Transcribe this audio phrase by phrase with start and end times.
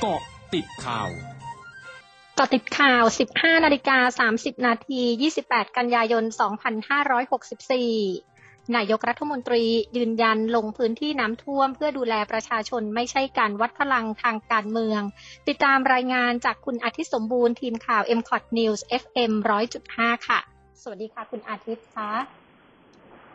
[0.00, 0.20] เกาะ
[0.54, 1.08] ติดข่าว
[2.38, 5.02] กาะติดข่าว 15 นาฬิกา 30 นาที
[5.40, 6.24] 28 กันยายน
[7.48, 9.64] 2564 นายกรัฐมนตรี
[9.96, 15.00] ยืนยันลงพื้นที่น้ำท่วมเพื่อดูแลประชาชนไม่ใช่การวัดพลังทางการเมือง
[15.48, 19.32] ติดตามรายงานจากคุณอาทิตย์สมบูรณ์ทีมข่าว m c o t News FM
[19.80, 20.38] 100.5 ค่ะ
[20.82, 22.10] สวัสดีค่ะ คุณอาทิตย์คะ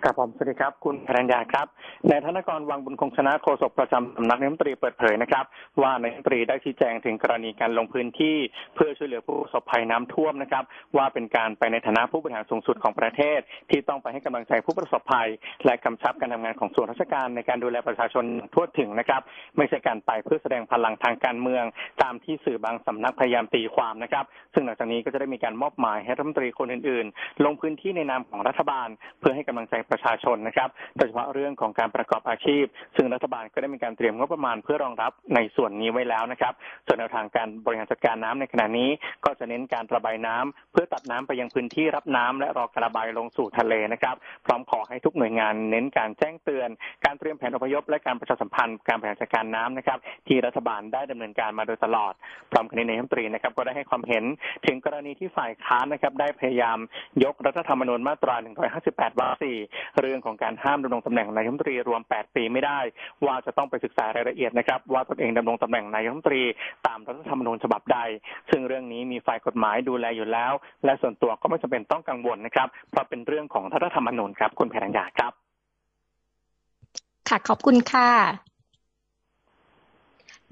[0.04, 1.68] ครับผมสวัสดีครับ คุณพรัญญาครับ
[2.10, 5.46] นายธนกรวังบุญคงชนะโฆษกประจำสำนักนายกรัฐมนตรีเปิดเผยนะครับ
[5.82, 8.38] ว่านายกรัฐมนตรีได้ชี้แจงถึงกรณีการลงพื้นที่
[8.76, 10.63] เพื่อช่วยเหลือผู้ประสบภัยน้ำท่วมนะครับ
[10.98, 15.30] ว่าเป็นการไปในฐานะผู้บริหารสูงสุดของประเทศ ที่ต้องไปให้กำลังใจผู้ประสบภัย
[15.66, 19.22] และกำชับการทำงานของส่วนราชการในการดูแลประชาชนทั่วถึงนะครับ
[19.58, 21.63] ไม่ใช่การไปเพื่อแสดงพลังทางการเมือง
[22.04, 28.88] ตามที่สื่อบางสำนักพยายามตีความนะครับ ซึ่งหลังจากนี้ก็จะได้มีการมอบหมายให้รัฐมนตรีคนอื่น ๆ ลงพื้นที่ในนามของรัฐบาล
[29.20, 32.64] เพื่อให้กำลังใจประชาชนนะครับโดยเฉพาะเรื่องของการประกอบอาชีพ
[32.96, 36.54] ซึ่งรัฐบาลก็ได้มีการเตรียมงบประมาณเพื่อรองรับในส่วนนี้ไว้แล้วนะครับ
[36.86, 38.90] ส่วนแนวทางการบริหารจัดการน้ำในขณะนี้
[39.26, 46.70] ก็จะเน้นการระบายน้ำเพื่อตัดน้ำไปยังพื้นที่รับน้ำและรอการระบายลงสู่ทะเลนะครับพร้อมขอให้ทุกหน่วยงานเน้นการแจ้งเตือน
[47.05, 49.98] การเตรียมแผนอพยพและการประชาสัมพันธ์การบริหารจัดการน้ำนะครับ
[50.28, 52.13] ที่รัฐบาลได้ดำเนินการมาโดยตลอด
[52.52, 54.24] พร้อมกันนี้ในรัฐมนตรีนะครับ ก็ได้ให้ความเห็น
[54.66, 56.78] ถึงกรณีที่ฝ่ายค้านนะครับได้พยายาม
[57.24, 58.35] ยกรัฐธรรมนูญมาตรา
[58.78, 62.79] 158 วรรค 4เรื่องของการห้ามดำรงตำแหน่งนายกรัฐมนตรีรวม 8 ปีไม่ได้
[63.26, 66.44] ว่าจะต้องไปศึกษารายละเอียดนะครับ ว่าตนเองดำรงตำแหน่งนายกรัฐมนตรี
[66.88, 68.00] ตามรัฐธรรมนูญฉบับใด
[68.50, 70.53] ซึ่งเรื่องนี้มีฝ่ายกฎหมายดูแลอยู่แล้ว
[70.85, 75.34] และส่วนตัวก็ไม่จำเป็นต้องกังวลนะครับ เพราะเป็นเรื่องของรัฐธรรมนูญครับคุณแพรัญญาครับ
[77.29, 78.53] ค่ะขอบคุณค่ะ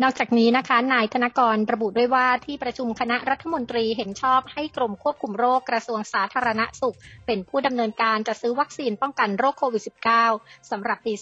[0.03, 9.83] นอกจากนี้นะคะนายธนกรระบุด้วยว่าที่ประชุมคณะรัฐมนตรีเห็นชอบให้กรมควบคุมโรคกระทรวงสาธารณสุข เป็นผู้ดำเนินการจัดซื้อวัคซีนป้องกันโรคโควิด
[10.28, 11.14] -19 สำหรับปี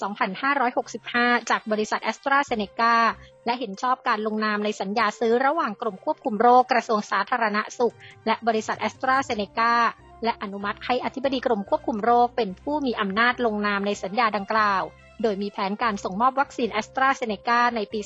[0.71, 2.95] 2565 จากบริษัทแอสตราเซเนกา
[3.45, 7.95] และเห็นชอบการลงนามในสัญญาซื้อระหว่างกรมควบคุมโรคกระทรวงสาธารณสุข
[8.27, 9.73] และบริษัทแอสตราเซเนกา
[10.23, 14.83] และอนุมัติให้อธิบดีกรมควบคุมโรคเป็นผู้มีอำนาจลงนามในสัญญาดังกล่าว
[15.21, 17.99] โดยมีแผนการส่งมอบวัคซีนแอสตราเซเนกาในปี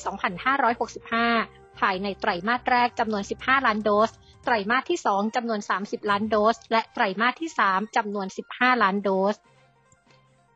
[1.06, 4.10] 2565 ภายในไตรมาสแรกจำนวน 15 ล้านโดส
[4.44, 9.36] ไตรมาสที่ 2จำนวน 30 ล้านโดส และไตรมาสที่ 3จำนวน 15 ล้านโดส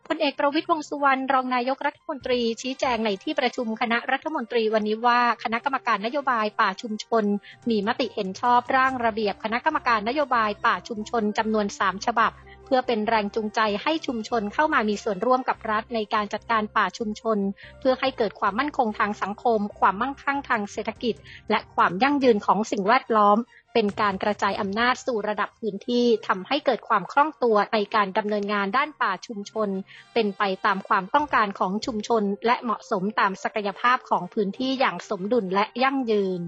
[0.06, 7.24] พลเอกประวิตรวงสุวรรณรองนายกรัฐมนตรีชี้แจงในที่ประชุมคณะรัฐมนตรีวันนี้ว่าคณะกรรมการนโยบายป่าชุมชน
[7.70, 12.32] มีมติเห็นชอบร่างระเบียบคณะกรรมการนโยบายป่าชุมชนจำนวน 3 ฉบับ
[12.70, 17.38] เพื่อเป็นแรงจูงใจให้ชุมชนเข้ามามีส่วนร่วมกับรัฐในการจัดการป่าชุมชน
[17.80, 21.14] เพื่อให้เกิดความมั่นคงทางสังคม ความมั่งคั่งทางเศรษฐกิจ
[21.50, 23.38] และความยั่งยืนของสิ่งแวดล้อม
[23.74, 29.68] เป็นการกระจายอำนาจสู่ระดับพื้นที่ทำให้เกิดความคล่องตัวในการดำเนินงานด้านป่าชุมชน
[30.14, 36.42] เป็นไปตามความต้องการของชุมชน และเหมาะสมตามศักยภาพของพื้นที่อย่างสมดุลและยั่งยืน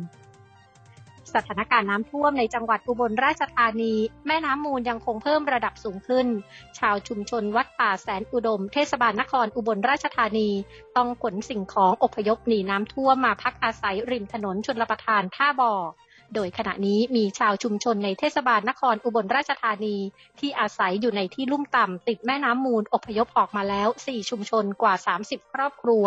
[1.34, 3.94] สถานการณ์น้ำท่วมในจังหวัดอุบลราชธานี
[4.26, 6.26] แม่น้ำมูลยังคงเพิ่มระดับสูงขึ้น
[6.78, 10.50] ชาวชุมชนวัดป่าแสนอุดม เทศบาลนครอุบลราชธานี
[10.96, 15.74] ต้องขนสิ่งของอพยพหนีน้ำท่วมมาพักอาศัยริมถนนชนลประทานท่าบ่อ
[16.34, 19.96] โดยขณะนี้มีชาวชุมชนในเทศบาลนครอุบลราชธานี
[20.40, 24.94] ที่อาศัยอยู่ในที่ลุ่มต่ำติดแม่น้ำมูลอพยพออกมาแล้ว 4 ชุมชนกว่า
[25.26, 26.04] 30 ครอบครัว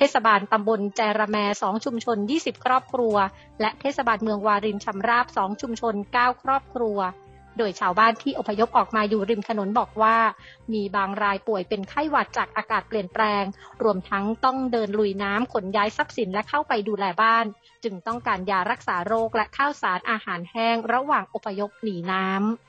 [0.00, 3.16] เทศบาลตำบลแจระแม2ชุมชน 20 ครอบครัว
[3.60, 6.98] และเทศบาลเมืองวารินชำราบ2ชุมชน 9 ครอบครัว
[7.58, 10.16] โดยชาวบ้านที่อพยพออกมาอยู่ริมถนนบอกว่า
[10.72, 13.44] มีบางรายป่วยเป็นไข้หวัดจากอากาศเปลี่ยนแปลง
[13.82, 17.44] รวมทั้งต้องเดินลุยน้ำขนย้ายทรัพย์สินและเข้าไปดูแลบ้าน
[17.84, 22.67] จึงต้องการยารักษาโรคและข้าวสารอาหารแห้งระหว่างอพยพหนีน้ำ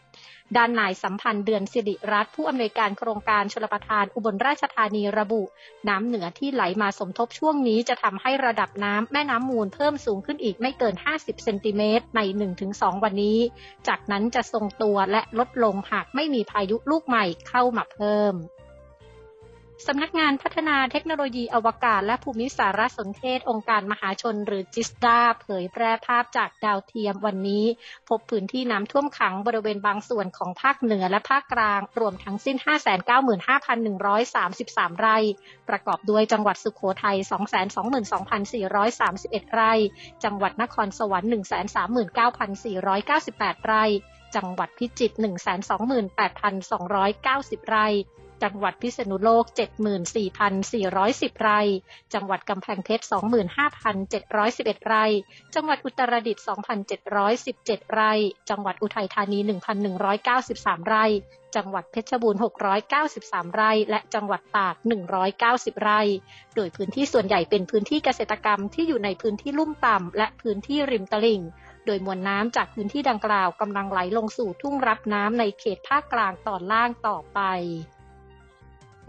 [0.57, 5.41] ด้านนายสัมพันธ์เดือนสิริรัตน์ผู้อำนวยการโครงการชลประทานอุบลราชธานีระบุ
[5.89, 12.21] น้ำเหนือที่ไหลมาสมทบช่วงนี้จะทำให้ระดับน้ำแม่น้ำมูลเพิ่มสูงขึ้นอีกไม่เกิน 50 เซนติเมตรใน
[12.61, 13.39] 1-2 วันนี้
[13.87, 18.35] จากนั้นจะทรงตัวและลดลงหากไม่มีพายุลูกใหม่เข้ามาเพิ่ม
[19.87, 27.65] สำนักงานพัฒนาเทคโนโลยีอวกาศและภูมิสารสนเทศองค์การมหาชนหรือจิสดาเผยแพร่ภาพจากดาวเทียมวันนี้
[28.09, 35.17] พบพื้นที่น้ำท่วมขังบริเวณบางส่วนของภาคเหนือและภาคกลาง รวมทั้งสิ้น 595,133 ไร่
[35.69, 37.17] ประกอบด้วยจังหวัดสุขโขทัย
[38.75, 39.73] 222,431 ไร่
[40.23, 41.29] จังหวัดนครสวรรค์
[42.49, 43.83] 139,498 ไร่
[44.35, 45.15] จังหวัดพิจิตร
[47.61, 47.87] 128,290 ไร่
[48.43, 49.45] จังหวัดพิษณุโลก
[50.23, 51.59] 74,410 ไร่
[52.13, 53.03] จังหวัดกำแพงเพชร
[54.15, 55.05] 25,711 ไร่
[55.55, 56.43] จังหวัดอุตรดิตถ์
[57.17, 58.11] 2,717 ไร่
[58.49, 59.39] จังหวัดอุทัยธานี
[60.13, 61.05] 1,193 ไร่
[61.55, 62.39] จังหวัดเพชรบูรณ์
[62.97, 64.75] 693 ไร่ และจังหวัดตาก
[65.29, 66.01] 190 ไร่
[66.55, 71.41] โดยพื้นที่ส่วนใหญ่เป็นพื้นที่เกษตรกรรมที่อยู่ในพื้นที่ลุ่มต่ำและพื้นที่ริมตลิ่ง
[71.85, 77.41] โดยมวลน้ำจากพื้นที่ดังกล่าวกำลังไหลลงสู่ทุ่งรับน้ำในเขตภาคกลางตอนล่างต่อไป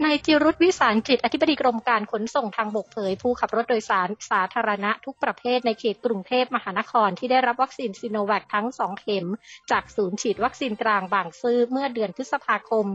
[0.05, 9.27] นายจิรุตวิสารจิต อธิบดีกรมการขนส่งทางบกเผย ผู้ขับรถโดยสารสาธารณะทุกประเภทในเขตกรุงเทพมหานครที่ได้รับวัคซีนซิโนแวคทั้ง 2 เข็ม
[9.71, 12.85] จากศูนย์ฉีดวัคซีนกลางบางซื่อเมื่อเดือนพฤษภาคม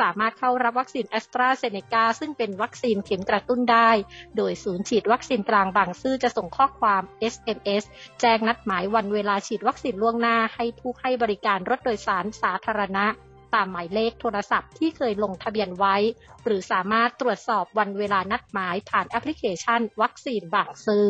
[0.00, 3.90] สามารถเข้ารับวัคซีนแอสตราเซเนกาซึ่งเป็นวัคซีนเข็มกระตุ้นได้
[4.36, 7.02] โดยศูนย์ฉีดวัคซีนกลางบางซื่อจะส่งข้อความ
[7.32, 7.84] SMS
[8.20, 13.06] แจ้งนัดหมายวันเวลาฉีดวัคซีนล่วงหน้าให้ผู้ให้บริการรถโดยสารสาธารณะ
[13.54, 15.96] ตามหมายเลขโทรศัพท์ที่เคยลงทะเบียนไว้
[16.44, 21.08] หรือสามารถตรวจสอบวันเวลานัดหมายผ่านแอปพลิเคชัน วัคซีนบางซื่อ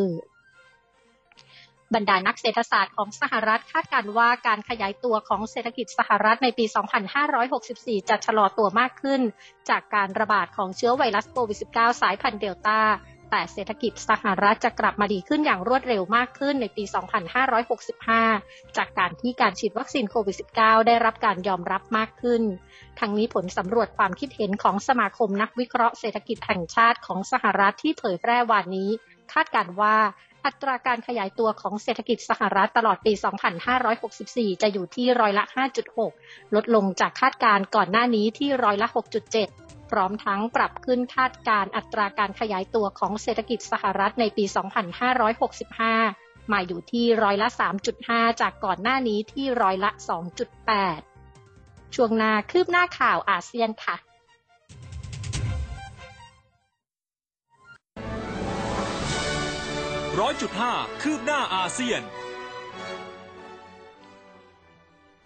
[1.94, 6.64] บรรดานักเศรษฐศาสตร์ของสหรัฐคาดการว่าการขยายตัวของเศรษฐกิจสหรัฐในปี
[7.36, 9.20] 2564 จะชะลอตัวมากขึ้น
[9.70, 12.80] จากการระบาดของเชื้อไวรัสโควิด -19 สายพันธุ์เดลต้า
[13.30, 16.84] แต่เศรษฐกิจสหรัฐจะกลับมาดีขึ้นอย่างรวดเร็วมากขึ้นในปี
[18.00, 22.42] 2565 จากการที่การฉีดวัคซีนโควิด -19 ได้รับการยอมรับมากขึ้น
[23.00, 28.90] ทั้งนี้ผลสำรวจความคิดเห็นของสมาคมนักวิเคราะห์เศรษฐกิจแห่งชาติของสหรัฐที่เผยแพร่วันนี้
[29.32, 29.96] คาดการว่า
[30.46, 33.12] อัตราการขยายตัวของเศรษฐกิจสหรัฐตลอดปี
[33.86, 35.44] 2564 จะอยู่ที่ร้อยละ
[35.98, 44.44] 5.6 ลดลงจากคาดการก่อนหน้านี้ที่ร้อยละ 6.7 พร้อมทั้งปรับขึ้นคาดการอัตราการขยายตัวของเศรษฐกิจสหรัฐในปี
[45.88, 47.48] 2565 มาอยู่ที่ร้อยละ
[47.94, 49.90] 3.5 จากก่อนหน้านี้ที่ร้อยละ
[50.72, 53.96] 2.8 ช่วงนาคืบหน้าข่าวอาเซียนค่ะ
[60.20, 60.72] ร้อยจุดห้า
[61.02, 62.00] คืบหน้าอาเซียน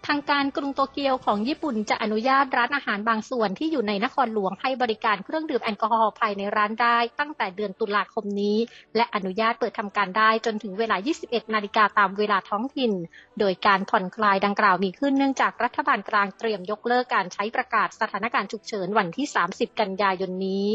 [0.07, 8.57] ทางการกรุงโตเกียวของญี่ปุ่นจะอนุญาตร้านอาหารบางส่วนที่อยู่ในนครหลวงให้บริการเครื่องดื่มแอลกอฮอล์ภายในร้านได้ตั้งแต่เดือนตุลาคมนี้
[8.95, 10.95] และอนุญาตเปิดทำการได้จนถึงเวลา
[11.25, 12.91] 21 นาฬิกาตามเวลาท้องถิ่น
[13.39, 20.67] โดยการผ่อนคลายดังกล่าวมีขึ้นเนื่องจากรัฐบาลกลางเตรียมยกเลิกการใช้ประกาศสถานการณ์ฉุกเฉินวันที่ 30 กันยายนนี้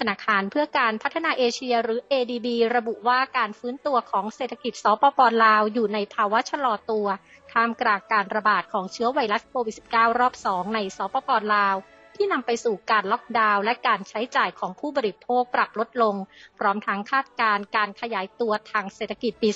[0.00, 2.46] ธนาคารเพื่อการพัฒนาเอเชียหรือ ADB
[2.76, 7.06] ระบุว่าการฟื้นตัวของเศรษฐกิจสปปลาวอยู่ในภาวะชะลอตัว
[7.52, 11.76] ท่ามกลางการระบาดของเชื้อไวรัสโควิด -19 รอบ 2 ในสปปลาว
[12.16, 16.14] ที่นำไปสู่การล็อกดาวน์และการใช้จ่ายของผู้บริโภคปรับลดลง
[16.58, 19.48] พร้อมทั้งคาดการการขยายตัวทางเศรษฐกิจปี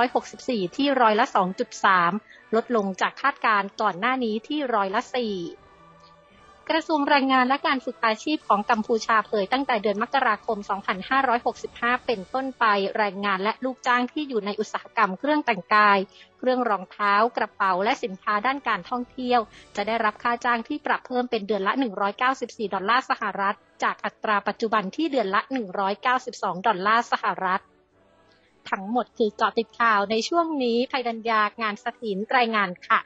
[0.00, 1.26] 2564 ที่ร้อยละ
[1.90, 5.59] 2.3 ลดลงจากคาดการก่อนหน้านี้ที่ร้อยละ 4
[6.70, 10.58] กระทรวงแรงงานและการฝึกอาชีพของกัมพูชาเผยตั้งแต่เดือนมกราคม
[11.32, 12.64] 2565 เป็นต้นไป
[12.96, 15.98] แรงงานและลูกจ้างที่อยู่ในอุตสาหกรรมเครื่องแต่งกาย
[16.38, 19.40] เครื่องรองเท้า กระเป๋า และสินค้าด้านการท่องเที่ยว
[19.76, 21.72] จะได้รับค่าจ้างที่ปรับเพิ่มเป็นเดือนละ
[22.22, 25.40] 194 ดอลลาร์สหรัฐ จากอัตราปัจจุบันที่เดือนละ
[26.04, 27.62] 192 ดอลลาร์สหรัฐ
[28.70, 33.00] ทั้งหมดคือเกาะติดข่าวในช่วงนี้ภัยดัญญางานสถินรายงานค่ะ